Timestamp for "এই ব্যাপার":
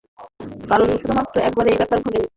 1.67-1.97